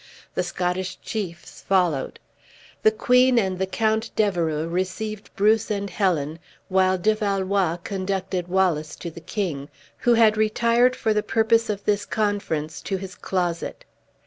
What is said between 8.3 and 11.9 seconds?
Wallace to the king, who had retired for the purpose of